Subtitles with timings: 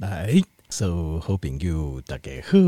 [0.00, 2.58] 来，所有好朋友大家好，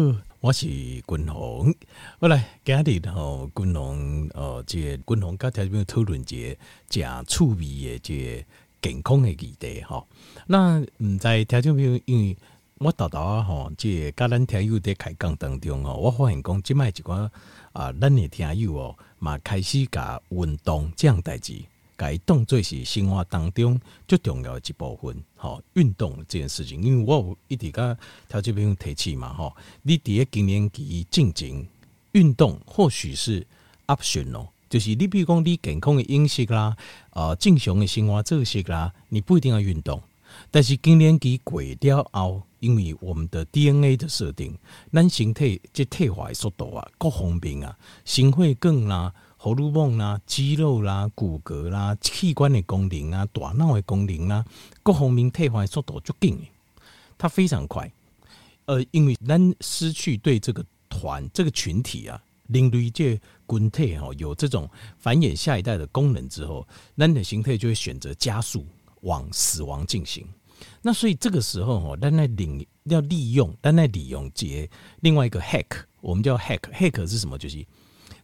[0.41, 1.75] 我是君鸿。
[2.19, 6.57] 我来今日吼，君鸿哦，这君鸿跟条友讨论一个
[6.91, 8.47] 诚趣味的这
[8.83, 10.05] 健康的议题哈。
[10.47, 12.37] 那唔知条友因为
[12.77, 17.31] 我豆豆啊吼，这跟咱听友在开讲当中哦，我发现讲即卖一寡
[17.73, 21.55] 啊，咱的听友哦，嘛开始甲运动这样代志。
[22.03, 27.97] 改动作是生活当中最重要的一部分，吼，运动这件事情，因为我有一直甲
[28.29, 31.65] 调节朋友提起嘛，吼，你伫个更年期进行
[32.11, 33.47] 运动，或许是
[33.87, 36.77] option 哦，就是你比如讲你健康的饮食啦，
[37.11, 40.03] 呃，正常的生活作息啦，你不一定要运动，
[40.51, 44.59] 但是更年期过了后，因为我们的 DNA 的设定，
[44.93, 49.15] 咱身体这退化的速度啊，各方面啊，心血管啦。
[49.45, 54.45] 荷尔蒙啦、肌肉啦、骨骼啦、器官的功能啊、大脑的功能啊，
[54.85, 56.39] 各方面退化的速度就紧，
[57.19, 57.93] 它非常快。
[58.67, 66.65] 呃，因为咱失去对这个团、这个群体啊，人类这群体哈，有这种繁衍下一代的功能之后，
[66.97, 68.65] 咱的形态就会选择加速
[69.01, 70.25] 往死亡进行。
[70.83, 77.37] 那所以这个时候哦，咱来领要利用，咱来利用这另外一个 hack，我们叫 hack，hack 是什么？
[77.37, 77.67] 就是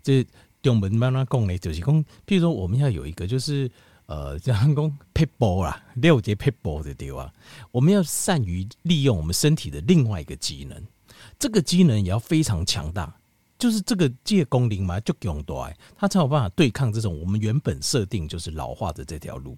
[0.01, 0.25] 这。
[0.69, 3.71] 用文慢慢讲呢，就是讲，譬如说，我们要有一个，就是
[4.05, 7.33] 呃， 这样讲撇步啦，六节撇步的对吧？
[7.71, 10.79] 我们要善于利用我们身体的另外一个机能，
[11.39, 13.11] 这个机能也要非常强大，
[13.59, 19.57] 就是这个借功能嘛，就用多，它才有办法对抗这种我们原本设定就是老化的这条路。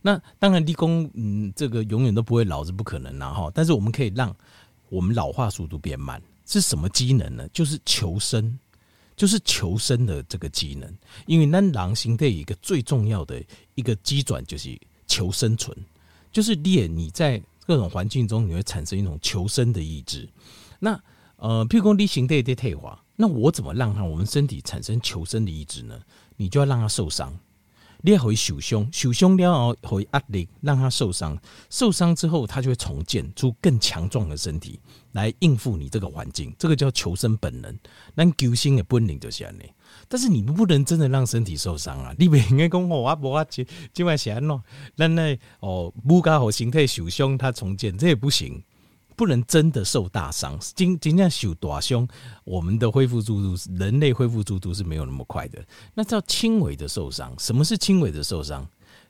[0.00, 3.50] 那当然，立功，嗯，这个永远都不会老是不可能啦哈。
[3.52, 4.34] 但是我们可以让
[4.88, 7.48] 我们老化速度变慢，是什么机能呢？
[7.52, 8.58] 就是求生。
[9.16, 10.92] 就是求生的这个技能，
[11.26, 13.42] 因为那狼形态一个最重要的
[13.74, 15.76] 一个基转就是求生存，
[16.30, 20.28] 就是练你在各种环境中你会产生一种求生的意志。
[20.78, 21.00] 那
[21.36, 26.00] 呃，譬如说你形态在退化，那我怎么让它我们身体产生求生的意志呢？
[26.36, 27.36] 你就要让它受伤。
[28.02, 31.38] 你要会受伤，受伤了后会压力，让他受伤，
[31.70, 34.78] 受伤之后他就会重建出更强壮的身体
[35.12, 37.78] 来应付你这个环境，这个叫求生本能。
[38.14, 39.64] 那求生的本能就是这样的，
[40.08, 42.12] 但是你们不能真的让身体受伤啊！
[42.18, 44.60] 你不应该讲我无法去今晚写喏，
[44.96, 48.62] 那那哦，不搞好形态受伤，他重建这也不行。
[49.16, 52.06] 不能真的受大伤，今今天受大伤，
[52.44, 55.64] 我们的恢复速度，人类恢复速度是没有那么快的。
[55.94, 57.34] 那叫轻微的受伤。
[57.38, 58.66] 什么是轻微的受伤？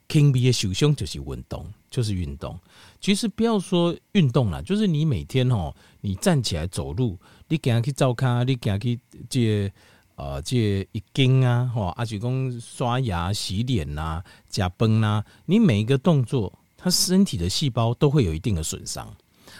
[0.08, 2.58] 轻微的受伤就是运动，就是运动。
[3.00, 7.18] 其实不要说运动了，就是你每天哦，你站起来走路，
[7.48, 9.72] 你给他去照看，你给他去这
[10.16, 19.14] 呃这一根啊，或阿许公刷牙、洗脸呐、加崩呐，你每一个动作，他身体的细胞都会有一定的损伤。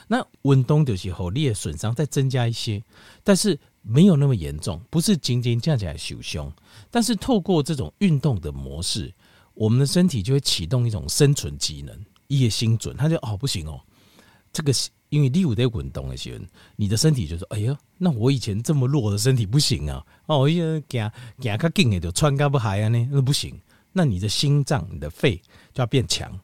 [0.08, 2.82] 那运动的时候，你的损伤再增加一些，
[3.22, 6.52] 但是没有那么严重，不是仅仅这样起来受伤。
[6.90, 9.12] 但是透过这种运动的模式，
[9.54, 11.98] 我们的身体就会启动一种生存机能，
[12.28, 13.80] 一个心准，他就哦不行哦，
[14.52, 14.72] 这个
[15.08, 16.44] 因为你有在运动的时候，
[16.76, 23.60] 你的身体就说，哎呀，那我以前这么弱的身体不行啊，哦，我一个行行较紧的就喘个不嗨啊呢，那不行，
[23.92, 25.36] 那你的心脏、你的肺
[25.74, 26.38] 就要变强。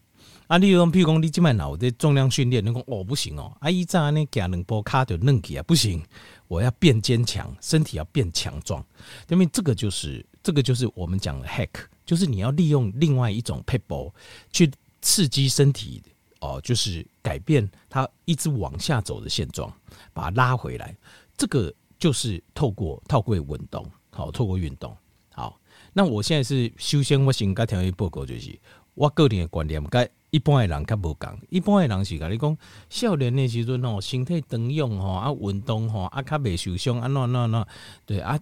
[0.48, 6.02] 啊，你用譬如讲，你今麦脑的重量训练，你讲哦不行哦，啊，一扎呢，夹两波卡就嫩起啊，不行，
[6.46, 8.82] 我要变坚强，身体要变强壮，
[9.28, 11.68] 因为这个就是这个就是我们讲的 hack，
[12.06, 14.10] 就是你要利用另外一种 people
[14.50, 14.70] 去
[15.02, 16.02] 刺激身体
[16.40, 19.70] 哦，就是改变它一直往下走的现状，
[20.14, 20.96] 把它拉回来，
[21.36, 24.96] 这个就是透过透过运动，好，透过运动，
[25.34, 25.60] 好，
[25.92, 28.58] 那我现在是首先我先甲条件报告就是
[28.94, 30.08] 我个人的观点，该。
[30.30, 32.56] 一般的人较无共，一般的人是甲你讲，
[32.90, 37.66] 少年的时阵吼，身体长用吼，啊运动吼，啊较袂受伤，啊那那那，
[38.04, 38.38] 对啊，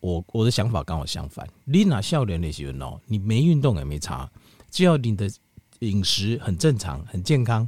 [0.00, 1.48] 我我的想法刚好相反。
[1.64, 4.30] 你若少年的时阵哦，你没运动也没差，
[4.70, 5.30] 只要你的
[5.78, 7.66] 饮食很正常、很健康，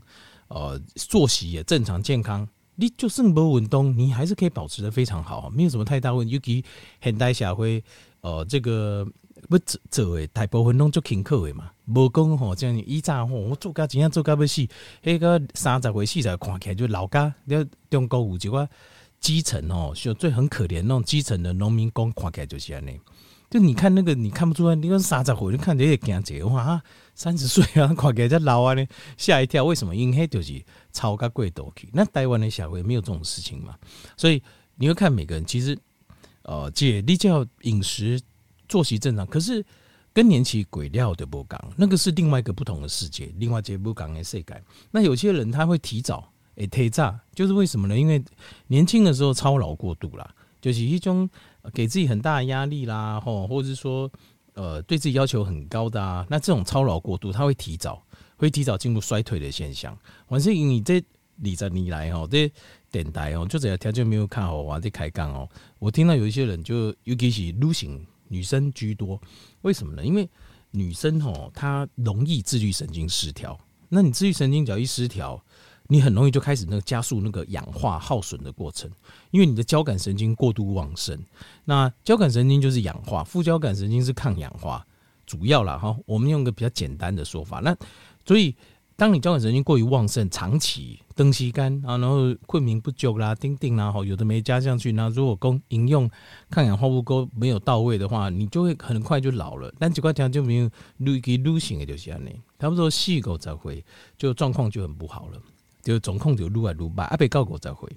[0.48, 6.34] 呃，作息也正常健康，你就算无运动，你还是可以保持得非常好，没有什么太大问题。
[6.34, 6.62] 尤其
[7.02, 7.82] 现代社会，
[8.20, 9.06] 呃，这个。
[9.50, 14.67] 要做做诶，大部分拢做轻巧诶嘛，无讲吼，像以前吼，我做甲真正做甲要死，
[15.02, 18.69] 迄个三十岁四十看起来就老家，了中国有一个
[19.20, 22.99] 基层吼，就最很可怜那种基层的农民工，看起来就是安尼。
[23.50, 26.82] 就你看那个，你看不出来，你说三十岁，你看着也惊济哇，
[27.14, 28.85] 三十岁啊，看起来才老啊呢，
[29.17, 29.64] 吓一跳。
[29.64, 29.94] 为什么？
[29.94, 30.61] 因为就是
[30.93, 31.88] 超甲过度去。
[31.93, 33.76] 那台湾的社会没有这种事情嘛，
[34.17, 34.43] 所以
[34.76, 35.79] 你会看每个人，其实
[36.43, 38.20] 呃，姐你叫饮食。
[38.69, 39.64] 作息正常，可是
[40.12, 44.62] 更年期鬼料的不讲，那个是另外一个不同的世界，另外这不讲的世界。
[44.90, 47.99] 那有些人他会提早，诶，太炸，就是为什么呢？
[47.99, 48.22] 因为
[48.69, 51.28] 年轻的时候操劳过度啦，就是一种
[51.72, 54.11] 给自己很大的压力啦，吼，或者是说
[54.55, 58.00] 呃对自己要求很高的啊，那这种操劳过度，他会提早
[58.37, 59.96] 会提早进入衰退的现象。
[60.28, 61.02] 反正你这
[61.43, 62.49] 二十年来吼，这
[62.93, 65.49] 电台哦，就这样条件没有看好啊，这开杠哦，
[65.81, 69.21] 我听到有一些人就尤其是女性女生居多，
[69.62, 70.05] 为什么呢？
[70.05, 70.29] 因为
[70.71, 75.43] 女生哦她容易自律神经失调，那你自律神经只要一失调。
[75.88, 78.91] 你很容易就开始那个加速那个氧化耗损的过程，
[79.31, 81.23] 因为你的交感神经过度旺盛。
[81.67, 84.82] 那交感神经就是氧化，副交感神经是抗氧化，
[85.27, 85.94] 主要啦哈。
[86.06, 87.77] 我们用个比较简单的说法，那
[88.25, 88.56] 所以
[88.97, 96.11] 当你交感神经过于旺盛，长期东西干啊，然后困眠不足啦、丁丁啦，有的没加上去，那如果供饮用
[96.50, 99.72] 抗氧化物沟没有到位的话，你就会很快就老了。
[99.78, 102.20] 但这块条就没有滤给滤型的，就是这样，
[102.58, 103.84] 差不多细狗才会
[104.16, 105.40] 就状况就很不好了。
[105.82, 107.88] 就总控就撸来撸吧，阿贝告狗再回。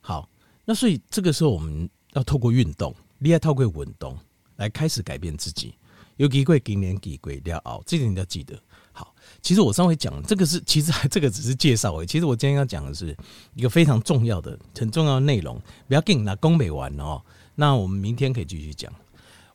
[0.00, 0.28] 好，
[0.64, 4.18] 那所以这个时候我们要透过运动，你要透过运动
[4.56, 5.74] 来开始改变自己。
[6.16, 8.60] 有机会今年机会要熬，这点你要记得。
[8.94, 12.06] 好，其实我上回讲这个是， 其实还这个只是介绍而已。
[12.06, 13.14] 其实我今天要讲的是
[13.54, 15.60] 一个非常重要的、很重要的内容。
[15.86, 17.20] 不要紧，那讲没完哦。
[17.56, 18.90] 那我们明天可以继续讲。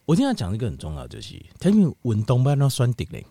[0.06, 3.26] 我今天要讲一个很重要，就是他们运动不要那酸的嘞。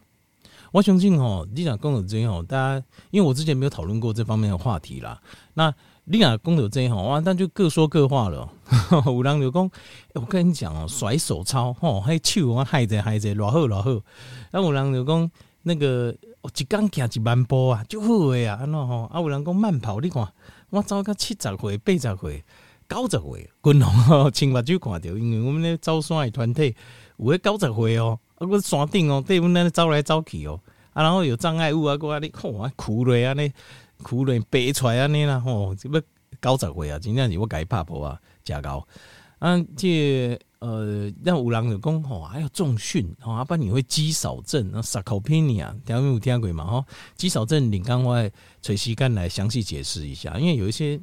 [0.70, 5.20] 我相信哦，你讲公有这样哦，大家因为我之前没有讨论过这方面的话题啦。
[5.54, 5.74] 那
[6.04, 8.48] 你讲公有这样哇，那就各说各话了。
[9.06, 9.70] 有人就讲，
[10.14, 14.04] 我跟你讲哦，甩手操哦，还手啊，嗨着嗨着，偌好偌好。
[14.52, 15.30] 那有人就讲，
[15.68, 16.16] 那个
[16.56, 19.04] 一刚行一万步啊，就好诶啊，安怎吼？
[19.12, 20.26] 啊，有人讲慢跑，你看
[20.70, 22.42] 我走到七十岁、八十岁、
[22.88, 26.74] 九十岁，滚龙亲目睭看到，因为我们那走山的团体
[27.18, 28.18] 有诶九十岁哦。
[28.36, 30.60] 啊，我山顶哦，对阮那走来走去哦，
[30.92, 33.52] 啊，然后有障碍物啊，过啊，你吼啊，苦累啊，你
[34.02, 36.00] 苦累爬出来安尼啦，吼，这要
[36.40, 38.86] 九十岁啊，真正是我改拍婆啊，加高
[39.40, 46.64] 啊，这呃，那有人就讲吼，还要重训，吼，啊，不然你会肌少症，啊，sarcopenia，听有听过嘛？
[46.64, 46.84] 吼，
[47.16, 51.00] 肌少症，你刚我找时间来详细解释一下，因为有一些。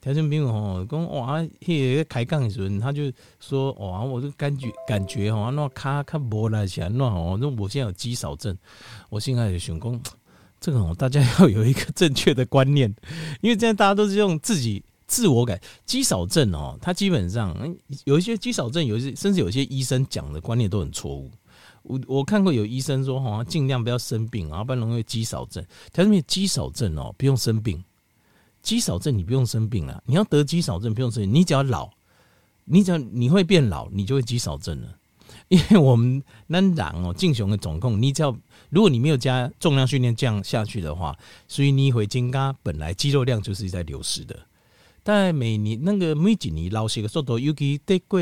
[0.00, 3.10] 条件兵哦，讲哇，迄个开杠的时候，他就
[3.40, 8.56] 说哇，我就感觉感觉吼，那卡卡无来起来，那哦，那我现在有肌少症，
[9.10, 10.00] 我现在就想讲，
[10.60, 12.88] 这个哦，大家要有一个正确的观念，
[13.40, 17.56] 因为现在大家都是用自己自我感肌少症哦，它基本上
[18.04, 21.28] 有一些肌少症，有些甚至有些医生讲的观念都很错误。
[21.82, 25.64] 我我看过有医生说哈，尽量不要生病啊，不然容易肌少症。
[25.92, 27.82] 条件兵肌少症哦，不用生病。
[28.60, 31.88] 肌少症你不用生病了，你要得肌少症不用生病，你只要老，
[32.66, 34.94] 你只要你会变老，你就会肌少症了。
[35.48, 38.36] 因为我们那人哦，进雄的总控，你只要
[38.68, 41.16] 如果你没有加重量训练这样下去的话，
[41.46, 44.38] 所以你会增加本来肌肉量就是在流失的。
[45.08, 48.20] 但每年那个每几年老些的速度，尤其得过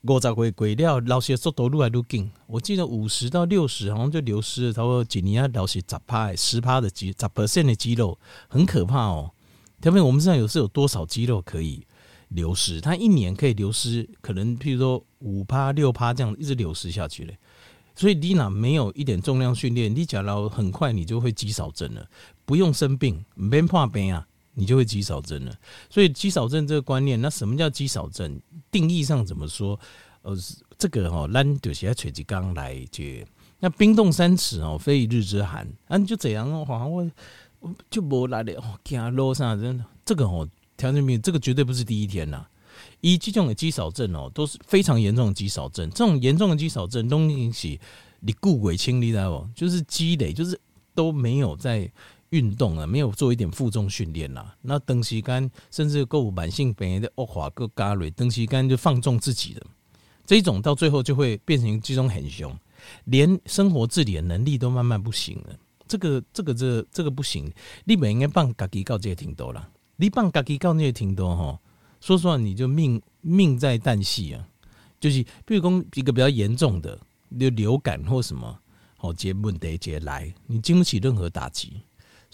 [0.00, 2.30] 五十岁过了，老些的速度越来越紧。
[2.46, 8.18] 我记得五十到六十好像就流失了，差不多几年要老些十趴十趴的肌十 percent 的肌肉，
[8.48, 9.30] 很可怕哦。
[9.78, 11.86] 特别我们身上有是有多少肌肉可以
[12.28, 17.36] 流失，它一年可以流失，可能譬如说五趴六趴这样一直流失下去嘞。
[17.94, 22.08] 所以你哪没有一点重量训练，你假如很快你就会肌少症了，
[22.46, 25.54] 不用生病，没怕病啊，你就会肌少症了。
[25.88, 28.40] 所以肌少症这个观念，那什么叫肌少症？
[28.72, 29.78] 定义上怎么说？
[30.22, 30.36] 呃，
[30.76, 33.24] 这个哈，咱就是要垂直刚来解。
[33.60, 35.64] 那冰冻三尺哦，非一日之寒。
[35.86, 37.08] 啊，就这样哦，好像我。
[37.90, 42.46] 就无来的哦，走路上真的这个哦，条件兵这个绝对不是第一天呐。
[43.00, 45.90] 以这种的肌少症哦，都是非常严重的肌少症。
[45.90, 47.80] 这种严重的肌少症东西是
[48.20, 50.60] 你固鬼清理的哦，就是积累，就是
[50.94, 51.90] 都没有在
[52.30, 54.56] 运动啊，没有做一点负重训练啦。
[54.62, 59.62] 那长时间甚至够慢性病的恶化个加累，长时间就放纵自己的
[60.24, 62.52] 这一种，到最后就会变成这种很凶，
[63.04, 65.56] 连生活自理的能力都慢慢不行了。
[65.88, 67.52] 这个这个这、这个不行，
[67.84, 69.68] 你本应该帮自己告诫挺多了。
[69.96, 71.60] 你帮自己告诫挺多哈，
[72.00, 74.48] 说实话你就命命在旦夕啊。
[74.98, 78.58] 就是比如说一个比较严重的流流感或什么，
[78.96, 81.80] 好接问题接来，你经不起任何打击，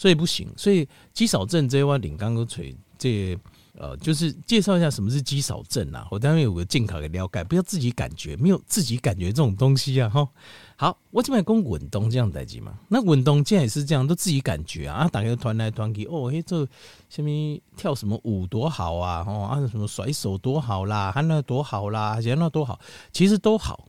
[0.02, 0.49] 所以不行。
[0.56, 3.38] 所以肌少症这一块领刚刚锤这。
[3.75, 10.28] 呃，就是介绍一下什么是肌少症啊，我当然有个健康的了解，不要自己感觉，没有自己感觉这种东西啊，哈。
[10.76, 16.68] 好，我这边讲运动这样代志嘛，那运动既然也是这样，都自己感觉啊，大家团来团去，哦，嘿，这
[17.09, 22.78] 下面跳什么舞多好啊，哦，啊什么甩手多好啦，还那多好啦，还那多好，
[23.11, 23.88] 其实都好，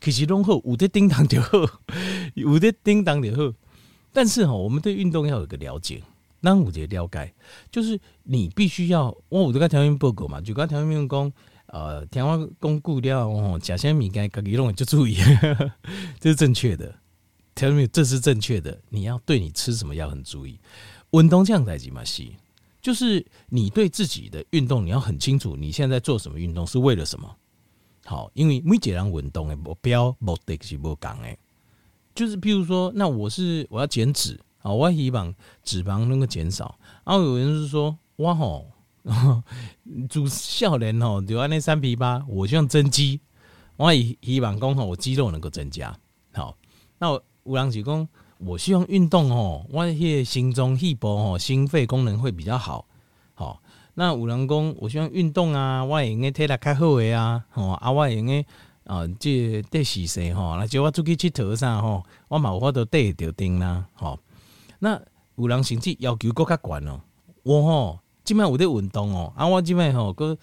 [0.00, 1.50] 其实拢好，有的叮当就好，
[2.34, 3.54] 有的叮当就好，
[4.12, 6.02] 但是哈，我们对运动要有个了解。
[6.42, 7.34] 那有这个了解，
[7.70, 11.32] 就是你必须要，我有这个条件报告嘛，就个条件讲，
[11.66, 15.18] 呃，听我讲过了哦，假些米该自己弄就注意，
[16.18, 16.94] 这是正确的，
[17.54, 20.58] 条件这是正确的，你要对你吃什么要很注意。
[21.10, 22.24] 运动这样代志嘛是，
[22.80, 27.36] 就是你对自己的运动你要很清楚，你现在在做什么运动是为了什么？
[28.06, 31.36] 好，因为每个人运动的目标目的是不同的，
[32.14, 34.38] 就是譬如说，那我是我要减脂。
[34.62, 36.78] 啊，我希望脂肪能够减少。
[37.06, 38.66] 然后有人是说，哇吼，
[40.10, 43.18] 主少年吼，就按那三皮八，我希望增肌。
[43.76, 45.96] 我希望讲吼，我肌肉能够增加。
[46.34, 46.54] 好，
[46.98, 47.22] 那有
[47.54, 52.86] 人是讲，我希望运动吼，我迄心脏细胞吼，心肺功能会比较好。
[53.32, 53.62] 好，
[53.94, 58.44] 那有人讲，我希望运动啊，我应该体力较好诶啊，吼啊，我应该
[58.90, 64.18] 啊，这得时势吼，那就我出去佚佗啥吼，我嘛有法度得着丁啦，吼。
[64.80, 65.00] 那
[65.36, 67.00] 有人甚至要求搁较悬哦，
[67.44, 70.36] 我吼即摆有咧运动哦，啊我即摆吼搁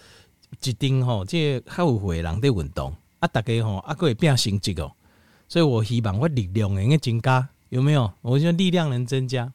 [0.64, 4.94] 一定吼，即较有会人在运动，啊大家吼啊搁会变成绩哦，
[5.50, 8.10] 所以我希望我力量能够增加，有没有？
[8.22, 9.52] 我希望力量能增加。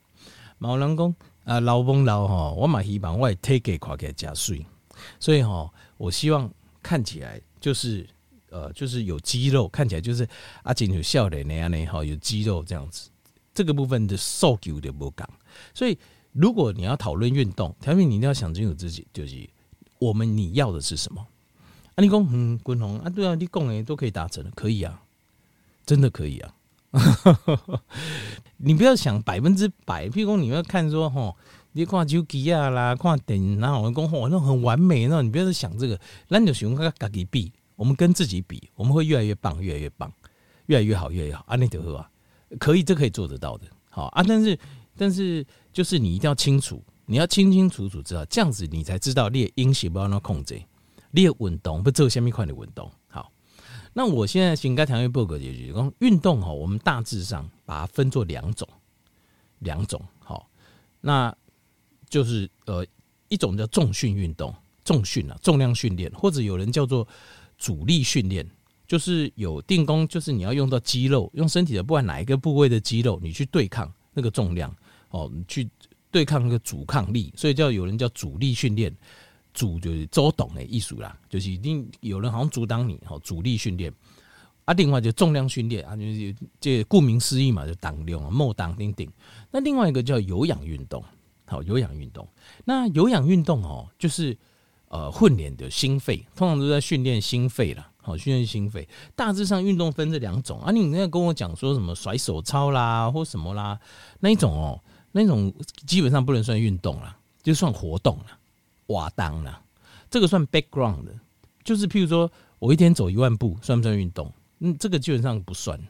[0.59, 4.67] 嘛有人讲啊老崩老吼，我嘛希望我体格看起来加水，
[5.19, 6.51] 所以吼我希望
[6.83, 8.07] 看起来就是
[8.53, 10.29] 呃就是有肌肉，看起来就是
[10.63, 13.09] 啊真有少年那样呢吼，有肌肉这样子。
[13.55, 15.29] 这个部分的诉求的不讲，
[15.75, 15.99] 所以
[16.33, 19.49] 如果你要讨论运动，条明你一定要想清楚自己，就是
[19.99, 21.27] 我们你要的是什么？
[21.95, 25.03] 啊，你讲嗯，滚红啊，对啊，你讲诶都可以达成的，可以啊，
[25.85, 26.55] 真的可以啊。
[28.57, 31.37] 你不要想百分之百，譬如说你要看说吼，
[31.73, 40.12] 你看手机啊啦，看电影，然后我讲吼，那很完美，那你不要想这个，那就喜欢跟自己比，我们跟自己比，我们会越来越棒，越来越棒，
[40.67, 42.09] 越来越好，越来越好，啊，你就好啊。
[42.61, 44.23] 可以，这可以做得到的，好啊。
[44.23, 44.57] 但是，
[44.97, 50.62] 但是，就是你一定要清楚，你要清清楚楚知道，这样子你才知道你的饮食要怎么控制，
[51.11, 52.89] 你的运动不做下面块的运动。
[53.09, 53.33] 好，
[53.93, 55.73] 那我现在先跟条件报告解决。
[55.73, 58.69] 讲运动哈，我们大致上把它分作两种，
[59.59, 60.49] 两种好，
[61.01, 61.35] 那
[62.09, 62.87] 就是呃，
[63.27, 67.09] 一种叫重训运动，重训啊，重量训练，或者有人叫做
[67.62, 68.45] 阻力训练。
[68.85, 74.75] 就是有定功，就是你要用到肌肉，用身体的不管哪一个部位的肌肉，你去对抗那个重量
[75.09, 75.66] 哦，你去
[76.11, 78.95] 对抗那个阻抗力，所以叫有人叫阻力训练，
[79.54, 83.90] 阻就是周董的艺术啦，就是一定有人好像阻挡你哦，阻力训练
[84.66, 89.11] 啊，另外就重量训练啊，就是这顾名思义嘛，就当量啊，莫当丁丁。
[89.50, 91.02] 那另外一个叫有氧运动，
[91.47, 92.28] 好，有氧运动，
[92.62, 94.37] 那有氧运动哦，就是
[94.93, 97.89] 呃训练的心肺，通常都在训练心肺啦。
[98.05, 100.71] 好，训练心肺，大致上运动分这两种啊。
[100.73, 103.79] 你那跟我讲说什么甩手操啦，或什么啦，
[104.21, 104.81] 那一种哦，
[105.13, 105.53] 那种
[105.87, 108.37] 基本上不能算运动啦，就算活动啦，
[108.89, 109.63] 瓦当啦，
[110.11, 111.15] 这个算 background 的，
[111.63, 114.33] 就是譬如说我一天走一万步，算不算运动？
[114.59, 115.81] 嗯，这个基本上不算，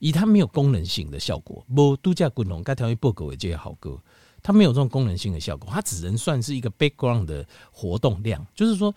[0.00, 1.64] 以它没有功能性的效果。
[1.72, 3.96] 不度假滚龙该条一报告也这些好歌，
[4.44, 8.94] 它没有这种功能性的效果，它只能算是一个 background 的活动量，就是说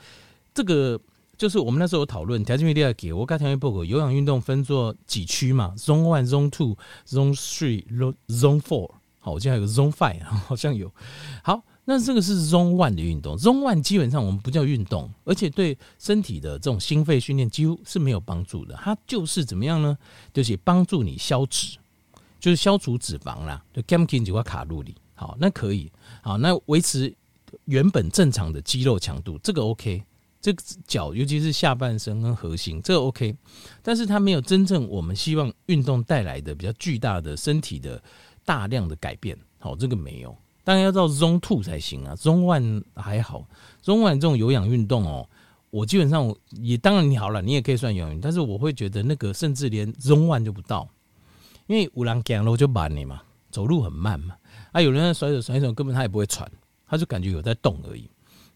[0.54, 1.02] 这个。
[1.38, 6.76] 就是我们那时候有讨论，条件一定要给我刚才报告，有氧运动分作几区嘛？Zone One、Zone Two、
[7.08, 7.86] Zone Three、
[8.28, 8.90] Zone Four，
[9.20, 10.92] 好，我记得还有个 Zone Five，好像有。
[11.44, 18.74] 好，那这个是 Zone One 的运动，Zone One 基本上我们不叫运动，而且对身体的这种心肺训练几乎是没有帮助的。
[18.82, 19.96] 它就是怎么样呢？
[20.34, 21.78] 就是帮助你消脂，
[22.40, 24.96] 就是消除脂肪啦，就 Gamkin 几块卡路里。
[25.18, 27.14] 好，那可以，好，那维持
[27.66, 30.02] 原本正常的肌肉强度，这个 OK。
[30.40, 33.36] 这个脚，尤其是下半身跟核心，这个 OK，
[33.82, 38.02] 但是它没有真正我们希望运动带来的比较巨大的身体的
[38.46, 39.36] 大量的改变。
[39.58, 40.34] 好，这个没有，
[40.64, 42.16] 当然要到 Zone Two 才行啊。
[42.16, 43.46] Zone One 还好
[43.84, 45.28] ，Zone One 这种有氧运动哦，
[45.72, 50.88] 我基本上也当然你好了，你也可以算有氧，但是我会觉得那个甚至连 Zone One 就不到，
[51.66, 53.22] 因为有人走路就慢你嘛，
[53.52, 54.36] 走路很慢嘛。
[54.78, 56.48] 啊，有人在甩手甩手，根本他也不会喘，
[56.88, 58.08] 他就感觉有在动而已，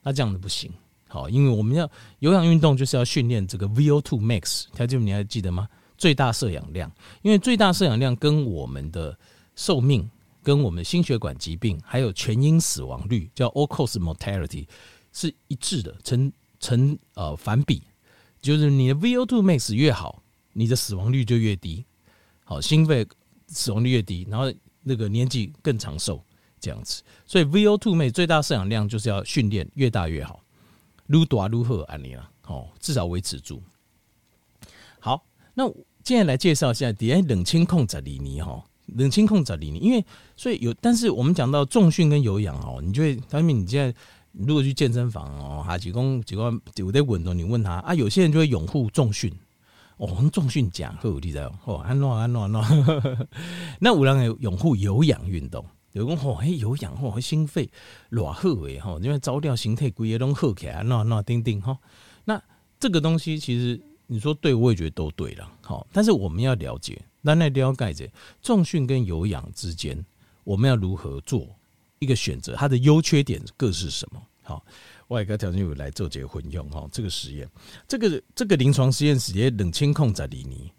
[0.03, 0.71] 那这样子不行。
[1.07, 5.67] 好，因为我们要有氧运动，就是要训练这个 VO2 max，条件你还记得吗？
[5.97, 6.91] 最大摄氧量，
[7.23, 9.17] 因为最大摄氧量跟我们的
[9.55, 10.07] 寿命、
[10.43, 14.67] 跟我们心血管疾病，还有全因死亡率叫 all cause mortality
[15.11, 17.81] 是一致的，成成呃反比，
[18.39, 20.21] 就是你的 VO2 max 越好，
[20.53, 21.83] 你的死亡率就越低。
[22.43, 23.07] 好，心肺
[23.47, 26.23] 死亡率越低，然后那个年纪更长寿
[26.59, 27.01] 这样子。
[27.25, 30.43] 所以 VO2 max 最大摄氧量就是要训练越大越好。
[31.07, 33.61] 如多如喝安尼啦，哦，至少维持住。
[34.99, 35.21] 好，
[35.53, 35.69] 那
[36.03, 38.63] 接下来介绍一下，底下冷清控制里尼哈，
[38.95, 40.05] 冷清控制里，因为
[40.37, 43.93] 所以有，但是我们讲到重训跟有氧哦，你就会，他们你现在
[44.31, 49.29] 如果去健身房哦，哈，几公几公有在稳动，你问他啊，有些人就会拥护重训，
[50.01, 52.63] 哦，重训讲会有力在哦，安诺安诺安诺，
[53.79, 57.69] 那有人拥护有氧运动，有讲吼，嘿，有氧吼，心肺
[58.09, 61.77] 偌好诶吼，因为早掉形态规个拢好起来，安诺安诺叮叮哈，
[62.25, 62.41] 那
[62.79, 63.79] 这个东西其实。
[64.13, 65.49] 你说对，我也觉得都对了。
[65.61, 68.05] 好，但是我们要了解，那那了解着
[68.41, 70.05] 重训跟有氧之间，
[70.43, 71.47] 我们要如何做
[71.99, 72.53] 一个选择？
[72.57, 74.21] 它的优缺点各是什么？
[74.43, 74.65] 好，
[75.11, 76.87] 外科条件有来做这个混用哈。
[76.91, 77.47] 这个实验，
[77.85, 80.71] 这个这个临床实验室也冷清控在里尼，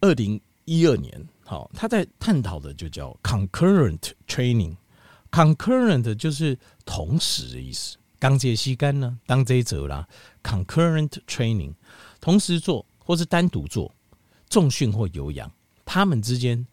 [0.00, 7.98] 二零一二年，好，他在探讨的就叫 concurrent training，concurrent 就是同时的意思。
[8.20, 10.08] 刚接吸干呢，当这一则啦
[10.42, 11.74] ，concurrent training。
[12.20, 13.92] 同时做或是单独做
[14.48, 15.50] 重训或有氧，
[15.84, 16.64] 他们之间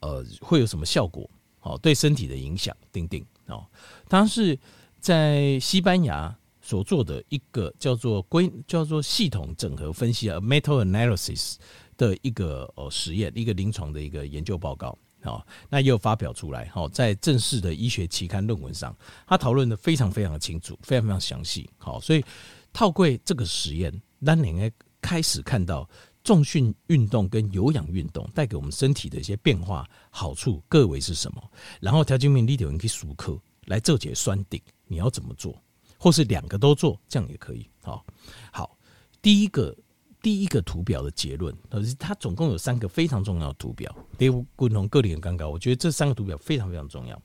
[0.00, 1.28] 呃会有什么效果？
[1.60, 3.64] 好，对身体的影响，定定哦。
[4.08, 4.58] 它是
[5.04, 11.56] 在西班牙所做的一个叫做归叫做系统整合分析啊 m e t a l analysis
[11.98, 15.46] 的一个呃实验，一个临床的一个研究报告好。
[15.68, 18.96] 那也有发表出来好，在正式的医学期刊论文上，
[19.26, 21.68] 他讨论的非常非常的清楚，非常非常详细。
[21.76, 22.24] 好，所以
[22.72, 23.92] 套柜这个实验。
[24.24, 25.86] 当年开始看到
[26.22, 31.50] 重训运动跟有氧运动带给我们身体的一些变化好处各为是什么？
[31.78, 35.60] 然后条件面里头你可以熟客来这节酸顶，你要怎么做？
[35.98, 37.68] 或是两个都做，这样也可以。
[37.82, 38.04] 好，
[38.52, 38.76] 好，
[39.22, 39.76] 第一个
[40.22, 43.94] 第一个图表的结论，可是它总共有三个非常重要的图表。
[44.18, 47.20] 第五共同个体很尴尬，我觉得这三个图表非常非常重要。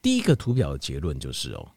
[0.00, 1.70] 第一个图表的结论就是哦，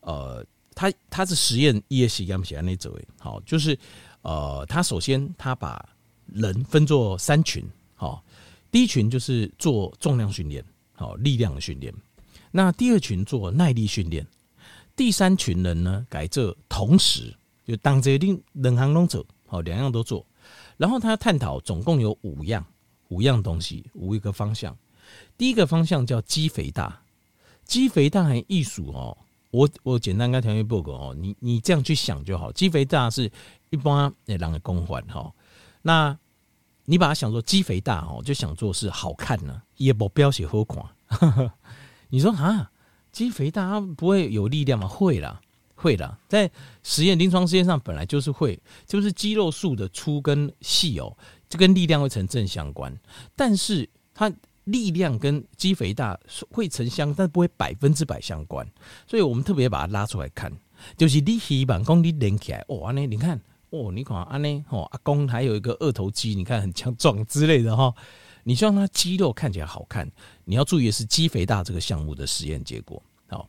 [0.00, 0.46] 呃。
[0.78, 3.78] 他他是实验 ESC 跟 MC 那这位好，就是
[4.20, 5.88] 呃，他首先他把
[6.26, 8.22] 人分作三群，好，
[8.70, 11.90] 第一群就是做重量训练，好，力量的训练，
[12.50, 14.26] 那第二群做耐力训练，
[14.96, 17.36] 第三群人呢改这同时
[17.66, 20.26] 就当这另两行拢走，好，两样都做，
[20.76, 22.64] 然后他探讨总共有五样
[23.08, 24.76] 五样东西，五一个方向，
[25.36, 27.02] 第一个方向叫肌肥大，
[27.64, 29.16] 肌肥大还艺术哦。
[29.52, 32.50] 我我简单跟条件报告哦，你你这样去想就好。
[32.52, 33.30] 肌肥大是
[33.70, 35.32] 一般诶人的公环哈，
[35.82, 36.18] 那
[36.84, 40.84] 你把它想做肌肥大哦，就想做是好看呢，也不标写好看。
[42.10, 42.70] 你说啊，
[43.16, 44.86] 肌肥大它不会有力量吗？
[44.86, 45.40] 会啦，
[45.74, 46.50] 会啦，在
[46.82, 51.16] 实验临床实验上本来就是会，就是肌肉束的粗跟细哦，
[51.48, 52.94] 这跟力量会成正相关，
[53.34, 54.30] 但是它。
[54.66, 56.18] 力量跟肌肥大
[56.50, 58.66] 会成相，但不会百分之百相关，
[59.06, 60.52] 所以我们特别把它拉出来看，
[60.96, 67.94] 就是你希望讲你练起来，哦，安尼你看，哦，你看安尼，哦，阿公还有一个二头肌，你看很强壮之类的哈，
[68.48, 70.08] 你希望他肌肉看起来好看，
[70.44, 73.02] 你要注意的是肌肥大这个项目的实验结果。
[73.26, 73.48] 好，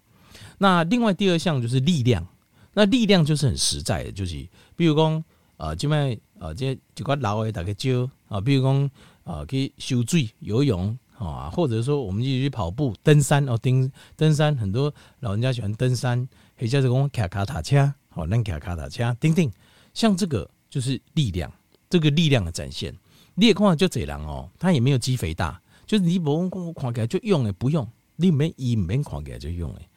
[0.57, 2.27] 那另外第二项就是力量，
[2.73, 5.23] 那力量就是很实在的，就是比如讲，
[5.57, 8.89] 呃，这边呃，这几个老的大家教啊，比如讲，
[9.25, 10.97] 呃，去修水、游泳。
[11.17, 19.51] 啊，或者说我们一起去跑步、登山哦，登登山，很多老人家喜欢登山，或者是讲骑脚踏车，好，那骑脚踏车，叮叮，
[19.95, 21.51] 像这个就是力量，
[21.89, 22.95] 这个力量的展现。
[23.39, 29.87] 你也看到就这样哦，他也没有肌肥大，就是你不用看起来就用诶，不用，你没一没看起来就用诶，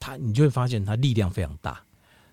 [0.00, 1.80] 他你就会发现他力量非常大，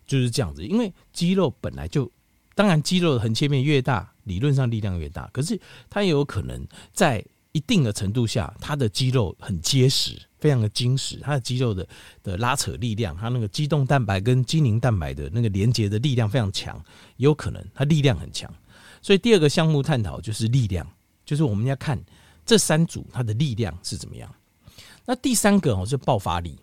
[0.07, 0.65] 就是这样子。
[0.65, 2.11] 因为肌肉本来就，
[2.55, 5.57] 当然肌肉的横切面越大，理论上力量越大，可是
[5.89, 7.23] 它也有可能在。
[7.55, 11.17] 一定的程度下，它的肌肉很结实，非常的精实。
[11.23, 11.87] 它的肌肉的
[12.21, 16.75] 的拉扯力量，它那个肌动蛋白跟肌凝蛋白的那个连接的力量非常强，
[17.15, 18.53] 也有可能它力量很强。
[19.05, 20.83] 所以第二个项目探讨就是力量，
[21.23, 22.03] 就是我们要看
[22.43, 24.33] 这三组它的力量是怎么样。
[25.05, 26.57] 那第三个哦是爆发力。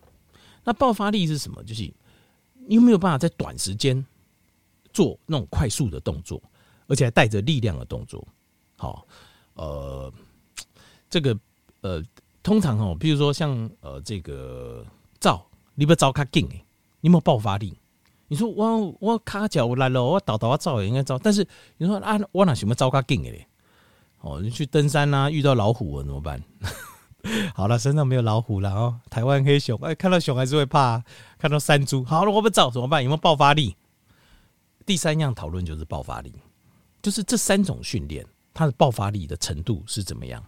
[0.64, 1.62] 那爆发力是什么？
[1.62, 1.82] 就是
[2.66, 4.04] 你有没有办法在短时间
[4.92, 6.42] 做那种快速的动作，
[6.88, 8.26] 而且还带着力量的动作？
[8.76, 9.06] 好，
[9.54, 10.12] 呃。
[11.08, 11.38] 这个
[11.82, 12.02] 呃，
[12.42, 14.84] 通常哦，比如说像呃，这个
[15.20, 16.56] 照，你不要照卡劲诶，
[17.00, 17.78] 你有没有爆发力？
[18.32, 23.46] 你说我我卡脚我来了，我倒倒我照也应该照，但是你说啊，我哪什么照卡劲诶嘞？
[24.22, 26.42] 哦，你去登山啊，遇到老虎啊，怎么办？
[27.54, 28.98] 好了，身上没有老虎了哦。
[29.10, 31.04] 台湾黑熊，哎，看到熊还是会怕，
[31.38, 33.04] 看到山猪，好了，我不照怎么办？
[33.04, 33.76] 有没有爆发力？
[34.86, 36.32] 第三样讨论就是爆发力，
[37.02, 40.42] 就是这三种训练，它的爆发力的程度是怎么样？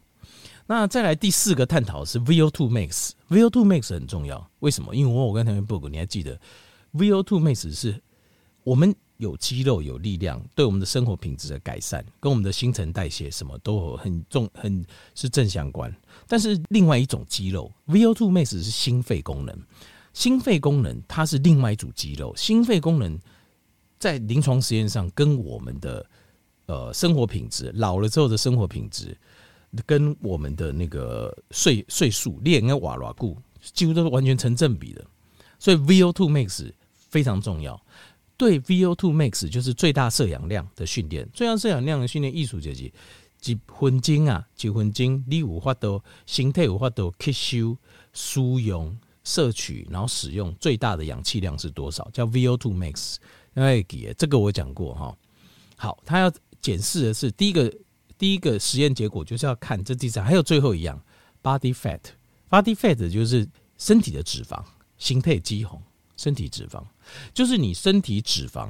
[0.64, 4.50] 那再来第四个探讨是 VO2 max，VO2 max 很重要。
[4.60, 4.96] 为什么？
[4.96, 6.40] 因为我我刚才报过，你还记得
[6.94, 8.00] VO2 max 是
[8.62, 15.94] 我们有肌肉有力量，对我们的生活品质的改善，跟我们的新陈代谢什么都很重很是正相关。
[16.26, 19.56] 但是另外一种肌肉，VO2 max 是心肺功能，
[20.12, 23.18] 心肺功能它是另外一组肌肉，心肺功能
[23.98, 26.04] 在临床实验上跟我们的
[26.66, 29.16] 呃生活品质，老了之后的生活品质，
[29.86, 35.04] 跟我们的那个岁岁数练跟瓦拉固几乎都是完全成正比的，
[35.58, 36.72] 所以 VO2 max
[37.14, 37.80] 非常重要。
[38.36, 42.92] 对 VO2 max 就是最大摄氧量的训练，最大摄氧量的训练艺术就是
[43.40, 47.78] 几分钟啊，几分钟你有法度身体有法度吸收、
[48.12, 52.10] 输用、摄取，然后使用最大的氧气量是多少？
[52.12, 53.18] 叫 VO2 max。
[53.54, 53.80] 哎，
[54.18, 55.16] 这个我讲过哈。
[55.76, 57.72] 好，他要检视的是第一个
[58.18, 61.00] 第一个实验结果，就是要看这第三，还有最后一样
[61.40, 62.00] body fat。
[62.50, 63.48] body fat 就是
[63.78, 64.60] 身体的脂肪，
[64.98, 65.80] 形态肌红。
[66.16, 66.80] 身体脂肪
[67.32, 68.68] 就是你身体脂肪，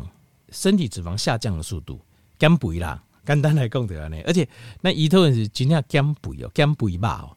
[0.50, 2.00] 身体脂肪下降的速度
[2.38, 4.16] 减肥啦，简单来讲的呢。
[4.26, 4.48] 而且
[4.80, 7.36] 那伊头是尽量减肥哦，减肥吧哦。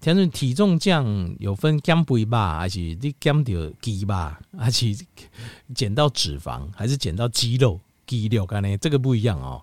[0.00, 1.04] 听说体重降
[1.38, 4.96] 有分减肥吧，还是你减掉肌吧，还是
[5.74, 8.46] 减到脂肪，还是减到肌肉肌肉？
[8.46, 9.62] 干呢，这个不一样哦。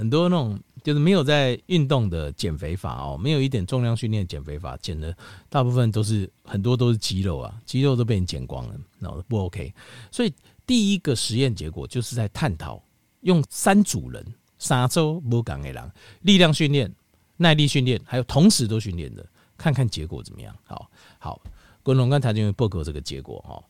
[0.00, 0.58] 很多那种。
[0.82, 5.14] 就是没有在运动的减肥法哦，没有一点重量训练减肥法，减的
[5.50, 9.74] 大部分都是很多都是肌肉啊，肌肉都被你减光了，那不 OK。
[10.10, 10.32] 所以
[10.66, 12.82] 第一个实验结果就是在探讨
[13.20, 14.24] 用三组人，
[14.58, 16.90] 沙洲不讲的人，力量训练、
[17.36, 19.22] 耐力训练，还有同时都训练的，
[19.58, 20.56] 看看结果怎么样。
[20.64, 21.42] 好好，
[21.82, 23.62] 滚龙刚才就报告这个结果哈，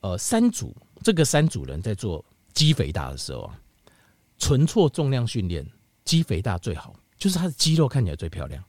[0.00, 2.22] 呃，三组这个三组人在做
[2.52, 3.58] 肌肥大的时候啊，
[4.44, 5.66] 纯做重量训练。
[6.04, 8.62] 肌肥大最好，就是他的肌肉看起来最漂亮。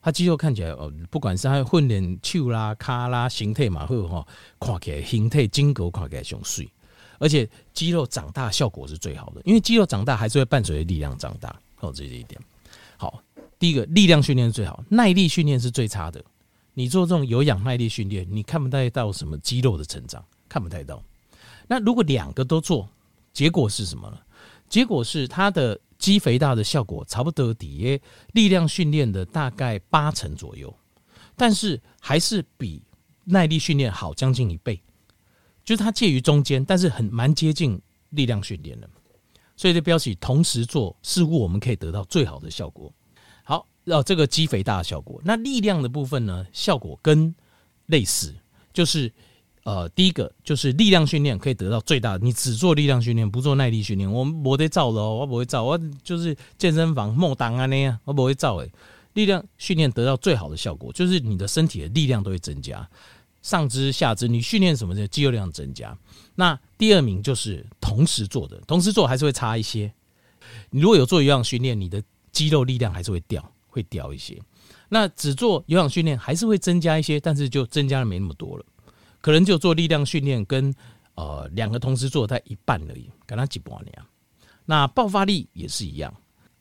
[0.00, 4.24] 他肌肉看起来哦，不管是他混练手啦、卡啦、形态嘛，会哈，
[4.60, 6.70] 看起来形态筋骨看起来雄碎，
[7.18, 11.48] 而且肌肉长大效果是最好的，因为肌肉长大还是会伴随着力量长大。
[11.80, 12.40] 哦，这是一点。
[12.96, 13.20] 好，
[13.58, 16.24] 第一个力量训练是最好，耐力训练是最差的。
[16.72, 21.02] 你做这种有氧耐力训练，你看不太到什么肌肉的成长，看不太到。
[21.66, 22.88] 那如果两个都做，
[23.32, 24.16] 结果是什么呢？
[24.70, 25.78] 结果是它的。
[26.00, 28.00] 肌肥大的效果差不多底，
[28.32, 30.74] 力量训练的大概八成左右，
[31.36, 32.82] 但是还是比
[33.24, 34.82] 耐力训练好将近一倍，
[35.62, 37.78] 就是它介于中间，但是很蛮接近
[38.08, 38.88] 力量训练的，
[39.58, 42.90] 所以这标题同时做，似乎我们可以得到最好的效果。
[43.44, 47.34] 好，哦，这个肌肥大的效果，那力量的部分呢，效果跟
[47.88, 48.34] 类似，
[48.72, 49.12] 就是。
[49.64, 58.70] 呃，第一个就是力量训练可以得到最大，你只做力量训练，不做耐力训练，我我得照的哦，我不会照，我就是健身房莫当啊那样，我不会照诶。
[59.14, 62.88] 力量训练得到最好的效果，就是你的身体的力量都会增加，
[63.42, 65.96] 上肢、下肢，你训练什么的肌肉量增加。
[66.36, 69.92] 那第二名就是同时做的，同时做还是会差一些。
[70.70, 74.40] 你如果有做有氧训练，你的肌肉力量还是会掉，会掉一些。
[74.88, 78.64] 那只做有氧训练还是会增加一些，但是就增加的没那么多了。
[79.20, 80.74] 可能就做力量训练跟
[81.14, 83.92] 呃两个同时做在一半而已，跟他几百年。
[84.64, 86.14] 那爆发力也是一样，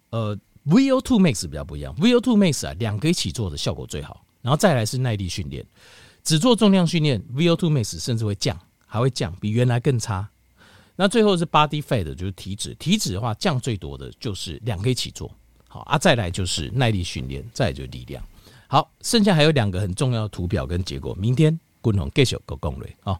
[0.09, 5.65] 呃，VO2 max 比较不一样，VO2 max 啊两个一起做的效果最好，然后再来是耐力训练，
[6.23, 10.27] 只做重量训练，VO2 max 甚至会降，还会降，比原来更差。
[10.95, 15.31] 那最后是 body fat 就是体脂，体脂的话降最多的就是两个一起做，
[15.67, 18.23] 好啊，再来就是耐力训练，再来就是力量。
[18.67, 21.57] 好，剩下还有两个很重要的图表跟结果，明天。
[21.83, 23.19] 军方继续个攻略啊。